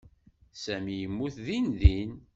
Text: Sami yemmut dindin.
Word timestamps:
Sami 0.63 0.93
yemmut 1.01 1.35
dindin. 1.45 2.11